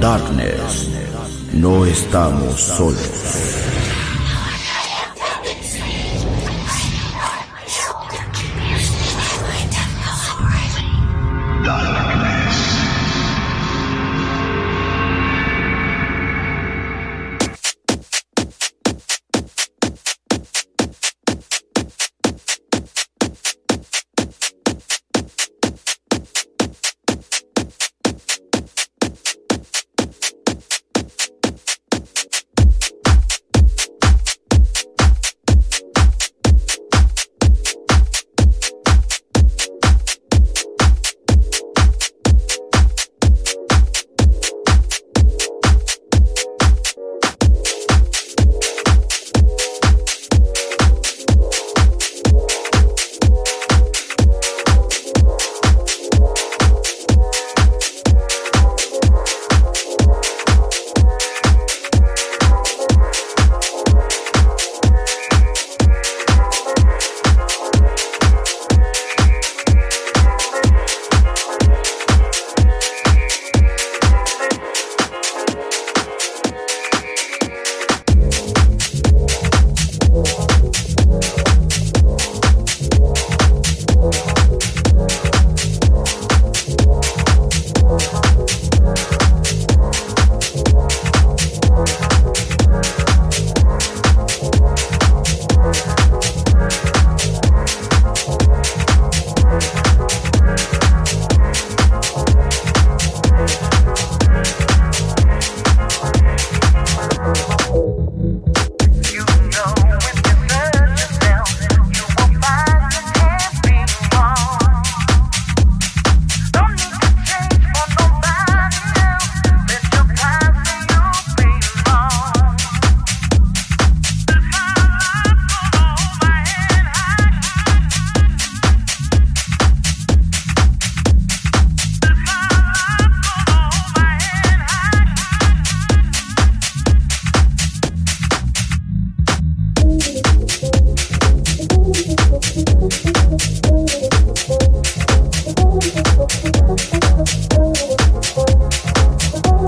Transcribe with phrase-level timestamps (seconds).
[0.00, 0.88] Darkness,
[1.54, 3.57] no estamos solos.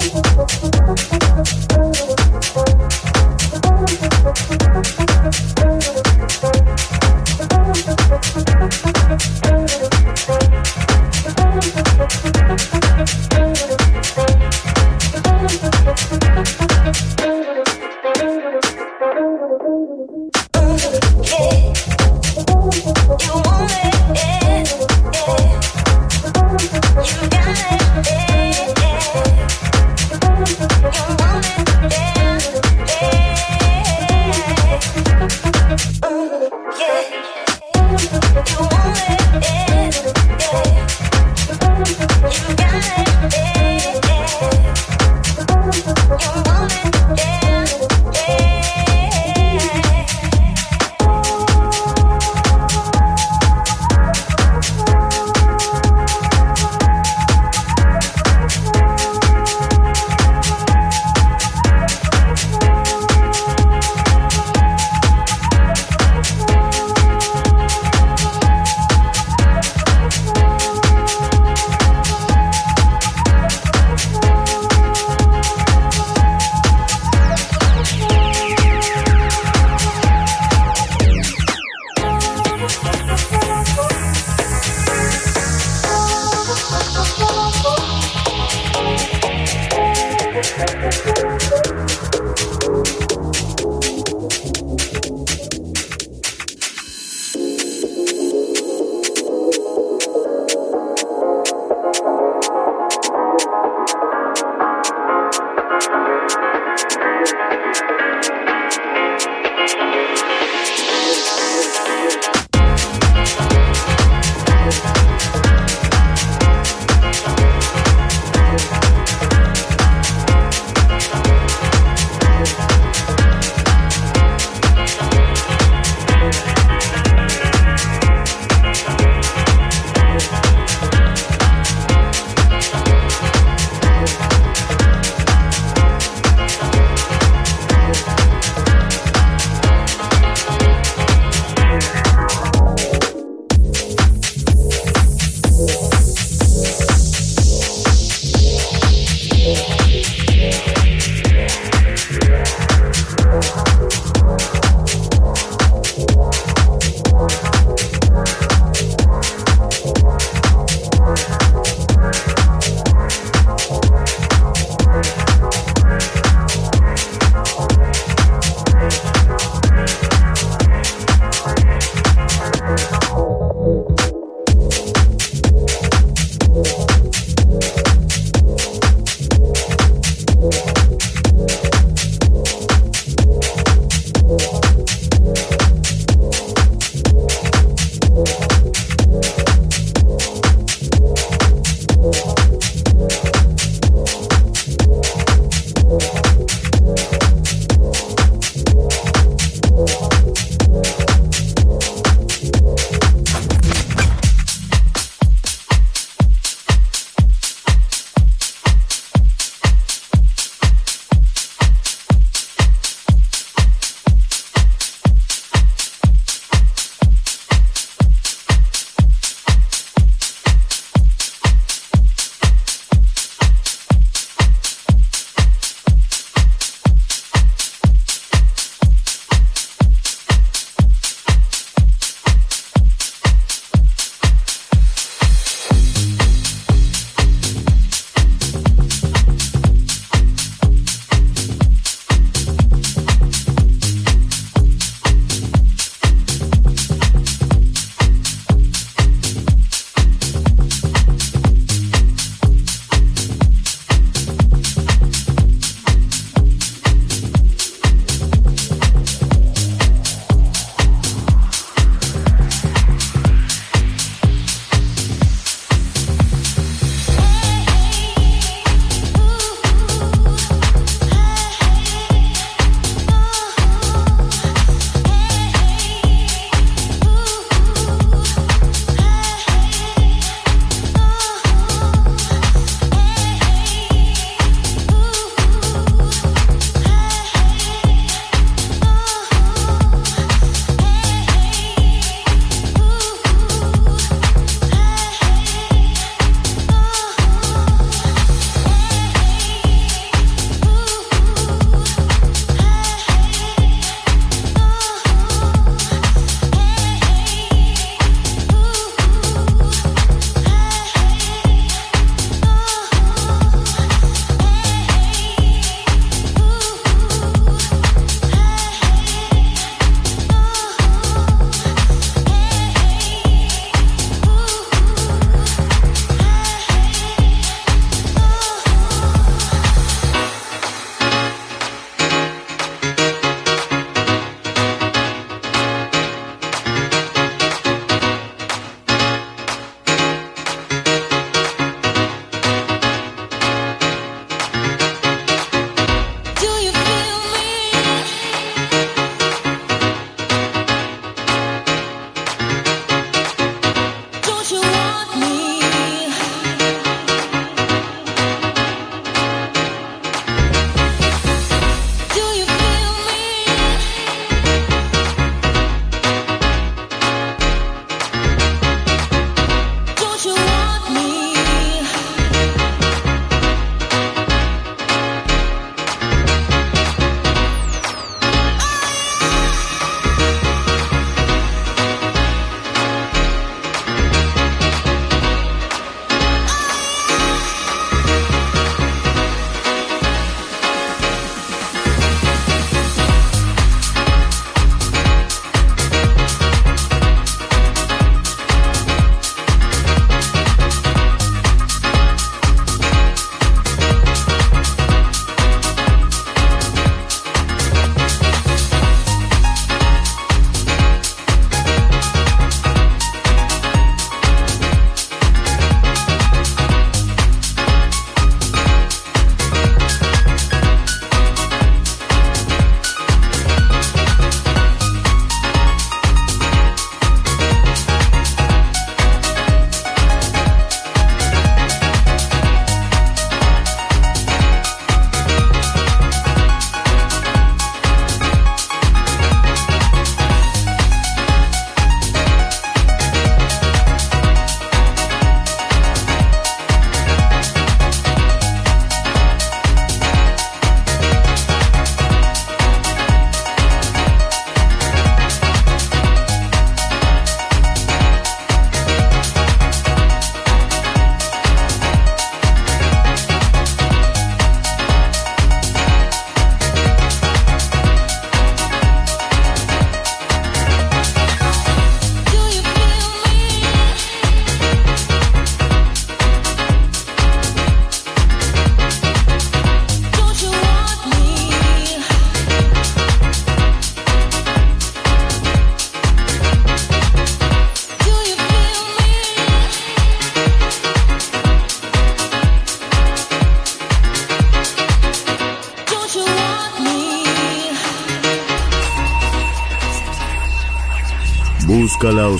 [0.01, 0.47] ハハ
[0.87, 1.20] ハハ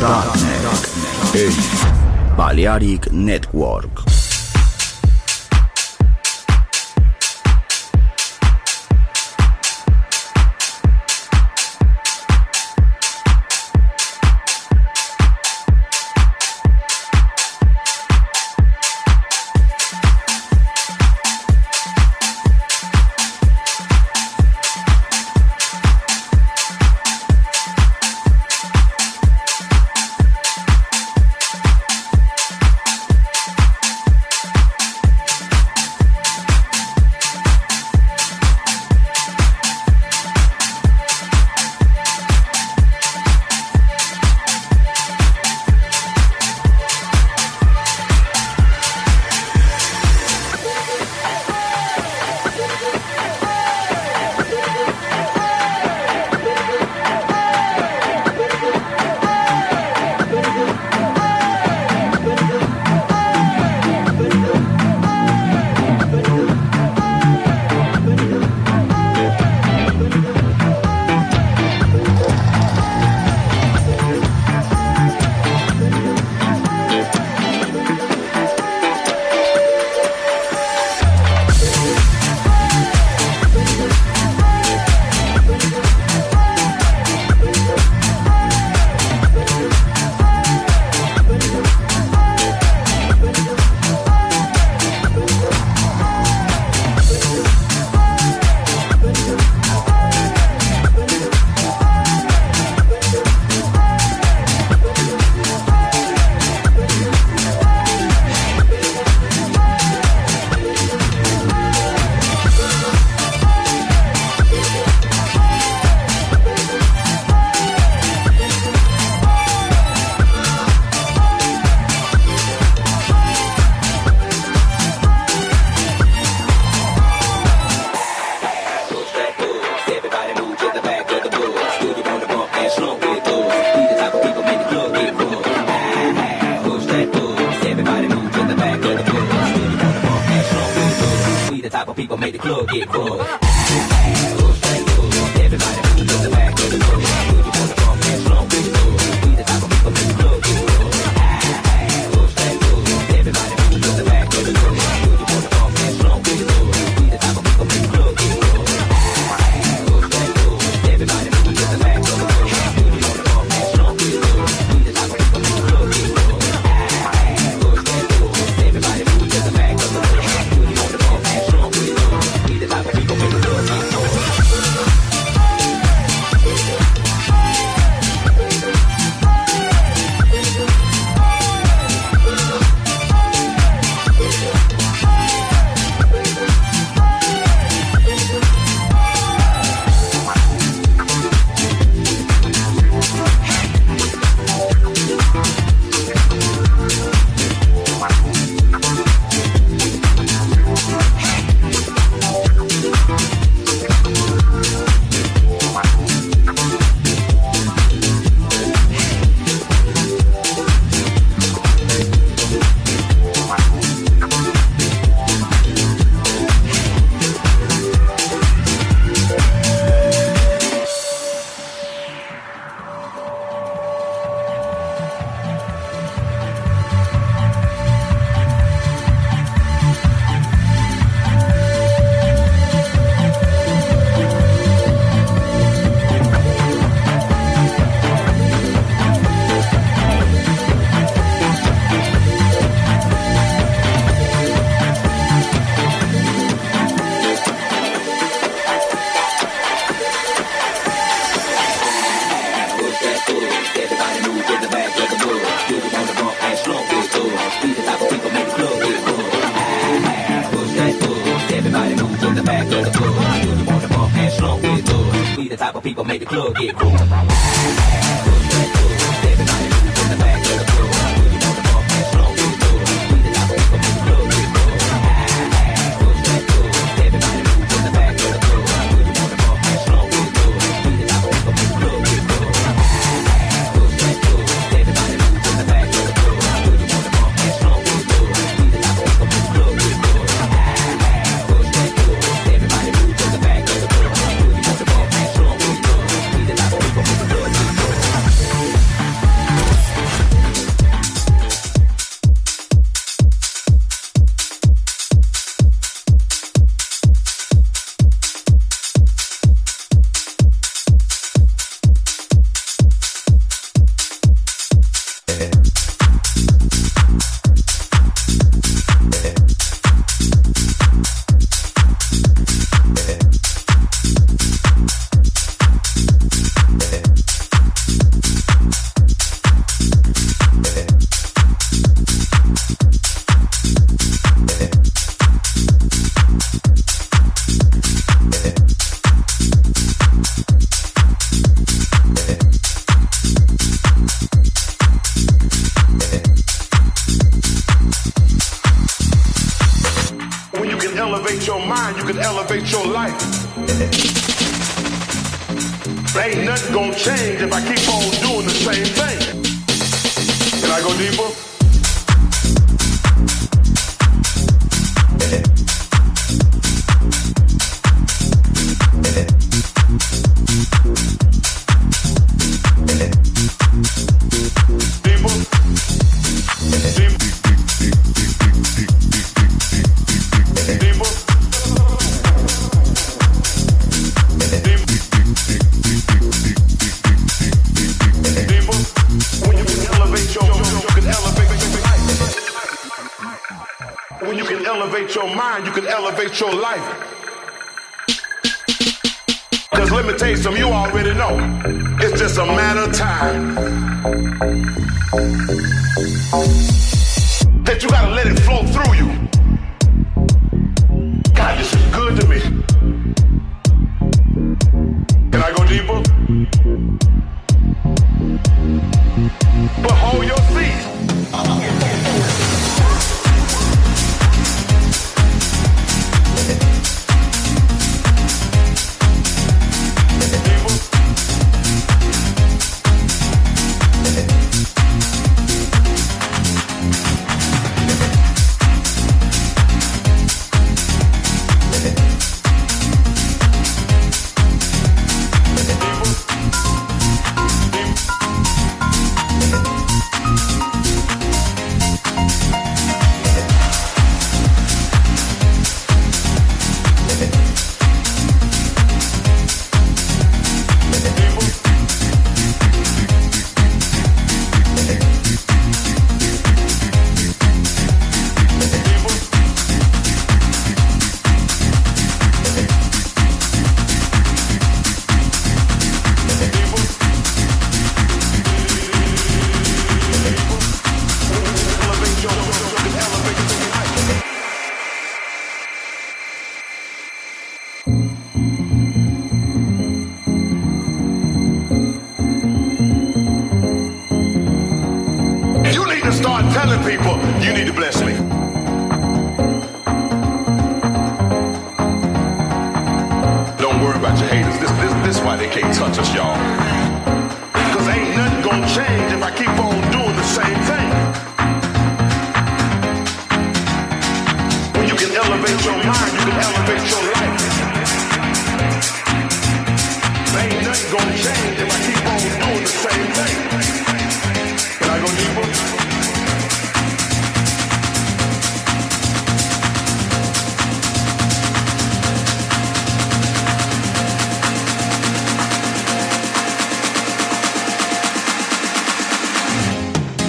[0.00, 1.58] Darknet.
[2.36, 4.17] Balearic Network.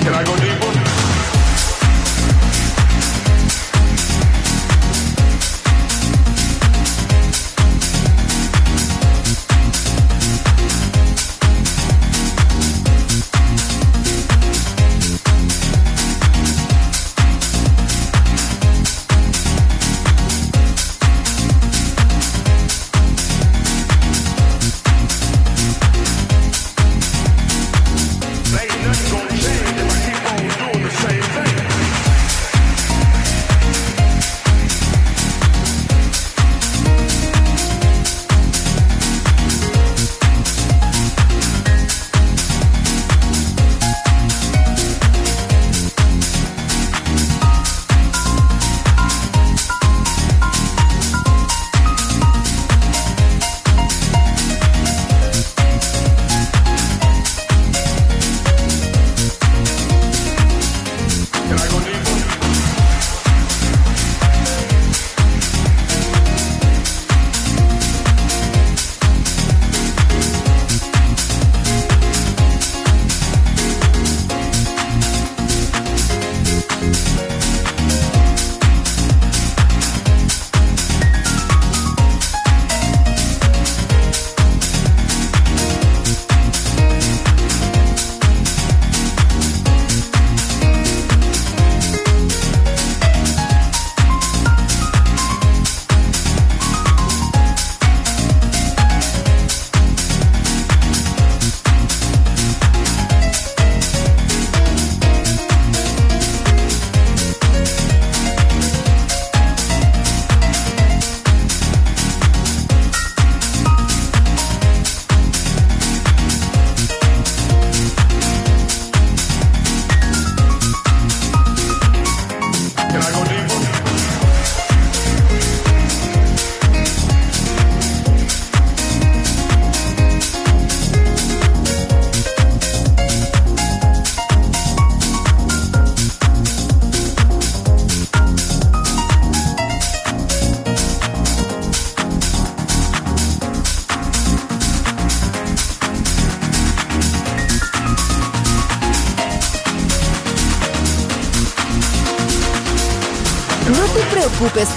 [0.09, 0.38] Can I go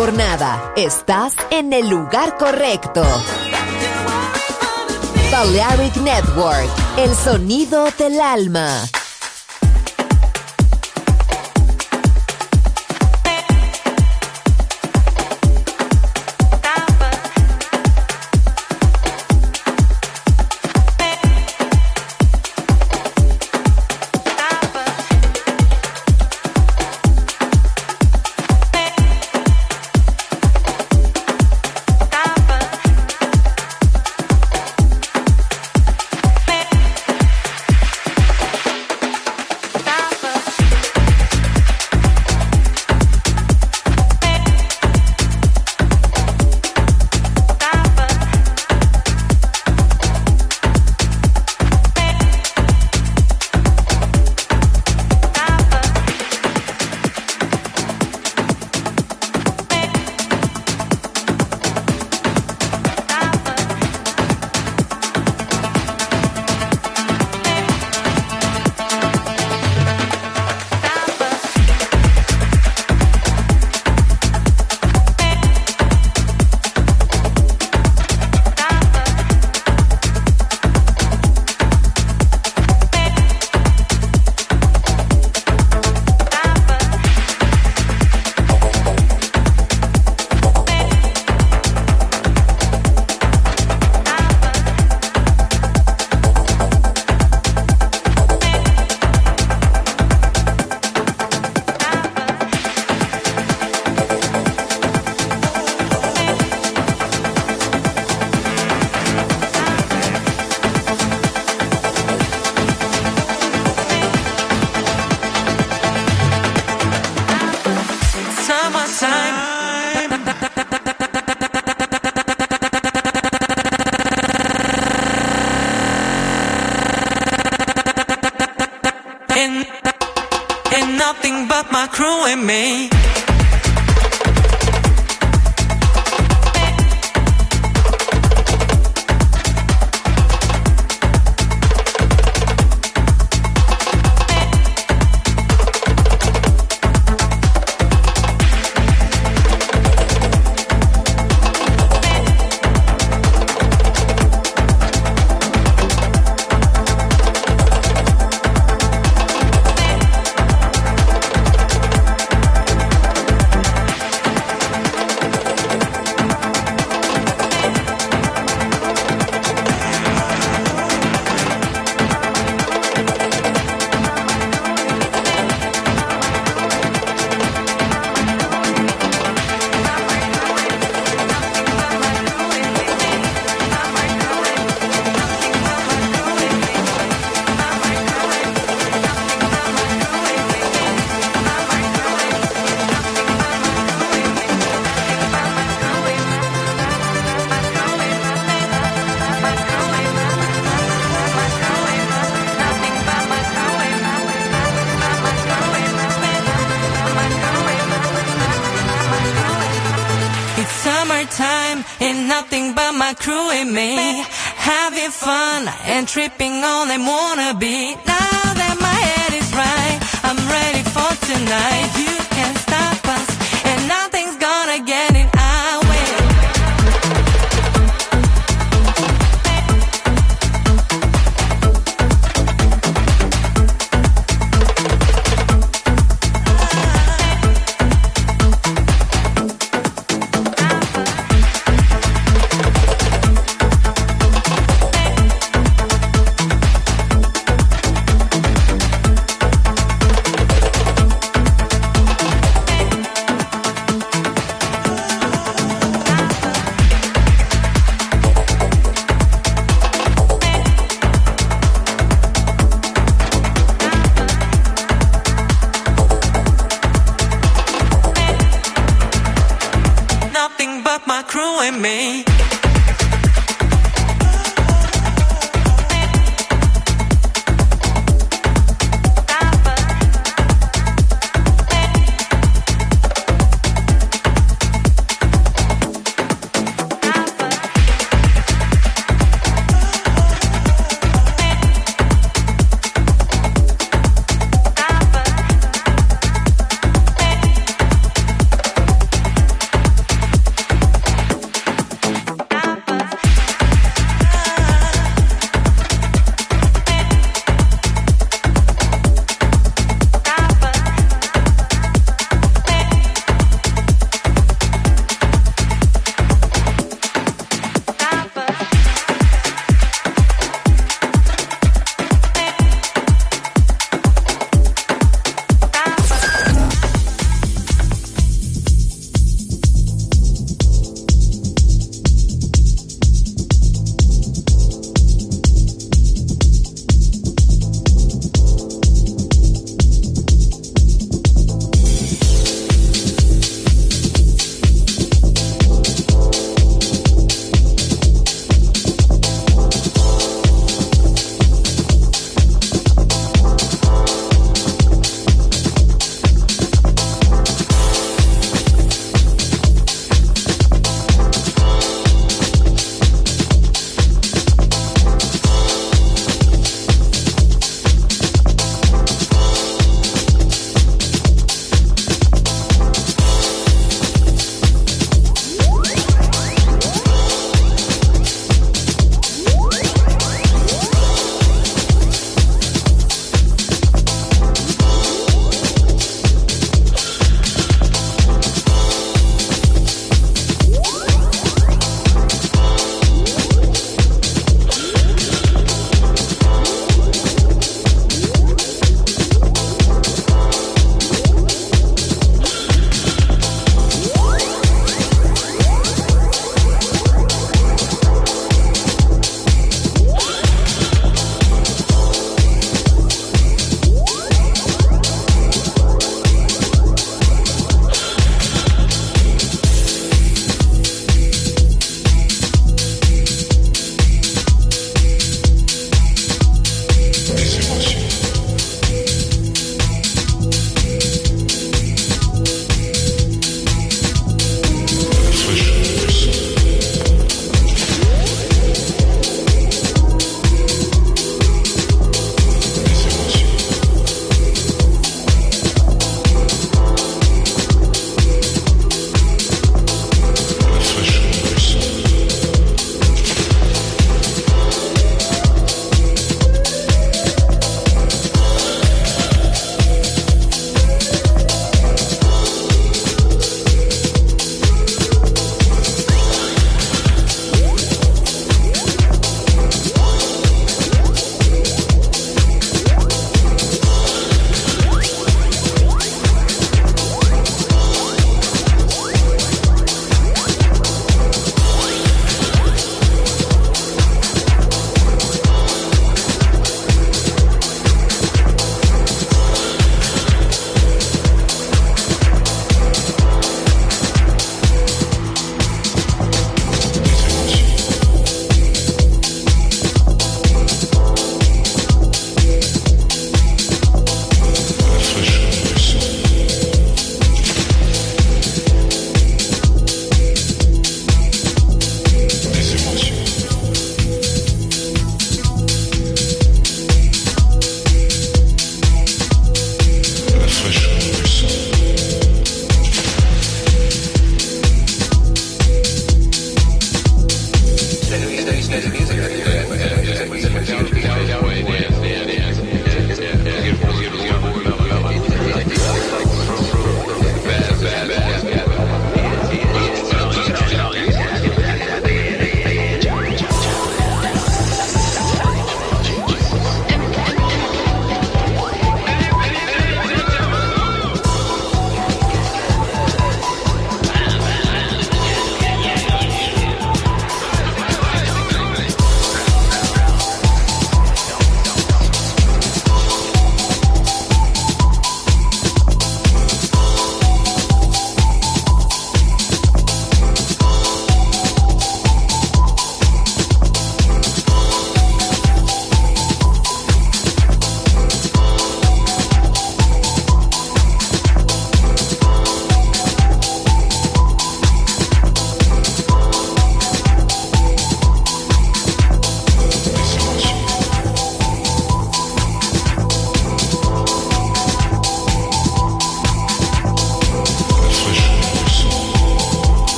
[0.00, 0.72] jornada.
[0.76, 3.04] Estás en el lugar correcto.
[5.30, 8.80] Balearic Network, el sonido del alma.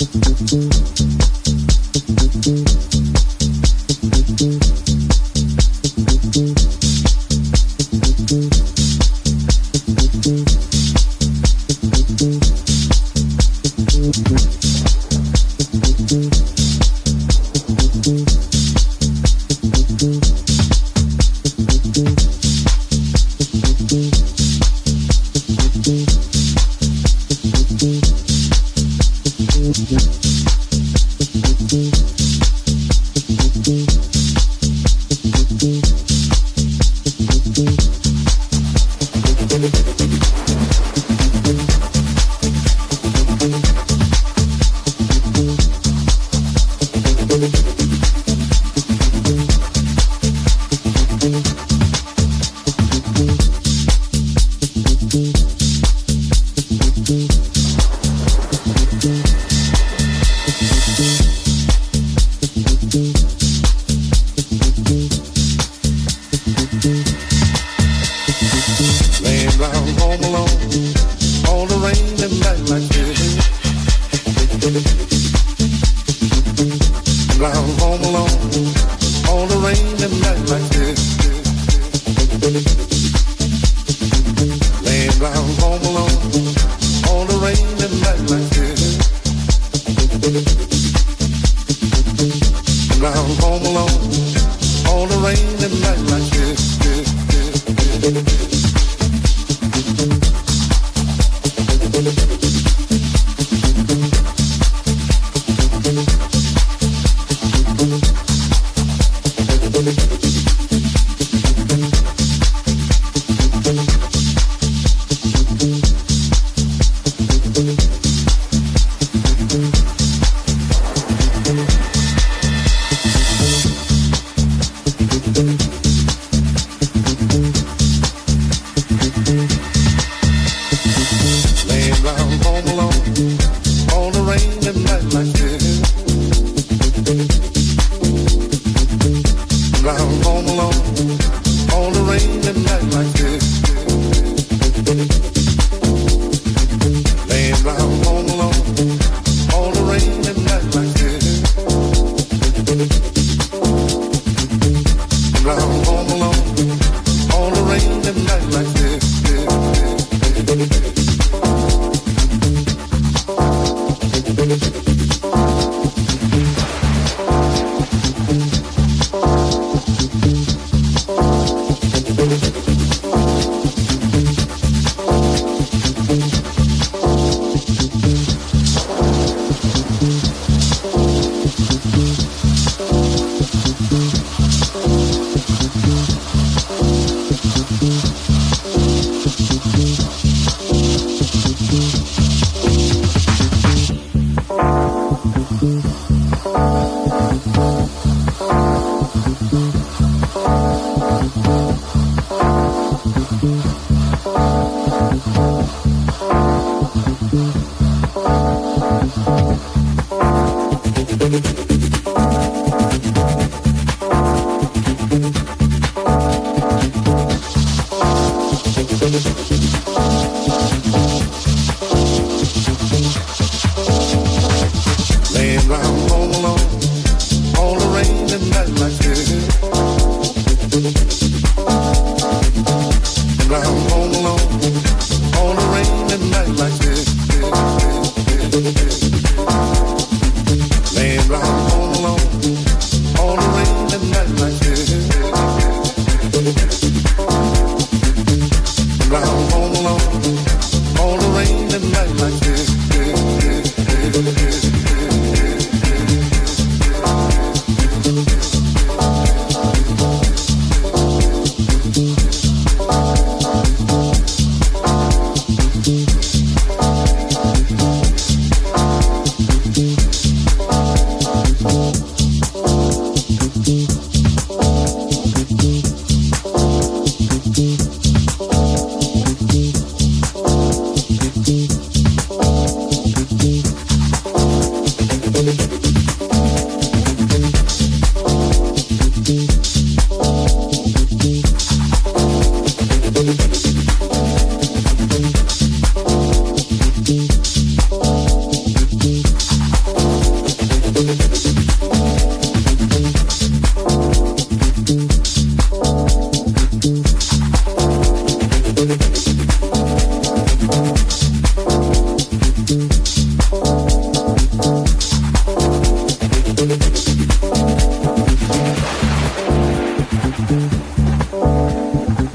[0.00, 1.07] Müzik